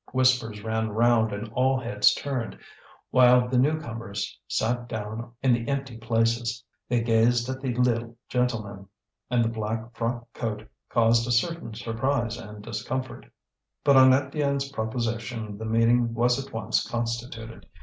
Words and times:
Whispers 0.13 0.63
ran 0.63 0.89
round 0.89 1.31
and 1.31 1.47
all 1.53 1.79
heads 1.79 2.15
turned, 2.15 2.57
while 3.11 3.47
the 3.47 3.59
new 3.59 3.79
comers 3.79 4.35
sat 4.47 4.87
down 4.89 5.31
in 5.43 5.53
the 5.53 5.67
empty 5.69 5.95
places. 5.99 6.63
They 6.89 7.01
gazed 7.01 7.47
at 7.49 7.61
the 7.61 7.75
Lille 7.75 8.15
gentleman, 8.27 8.87
and 9.29 9.45
the 9.45 9.49
black 9.49 9.95
frock 9.95 10.25
coat 10.33 10.67
caused 10.89 11.27
a 11.27 11.31
certain 11.31 11.75
surprise 11.75 12.37
and 12.39 12.63
discomfort. 12.63 13.27
But 13.83 13.95
on 13.95 14.09
Étienne's 14.09 14.71
proposition 14.71 15.59
the 15.59 15.65
meeting 15.65 16.15
was 16.15 16.43
at 16.43 16.51
once 16.51 16.83
constituted. 16.89 17.67